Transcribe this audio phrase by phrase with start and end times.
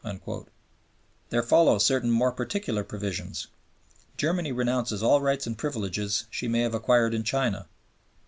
[1.29, 3.45] "There follow certain more particular provisions.
[4.17, 7.67] Germany renounces all rights and privileges she may have acquired in China.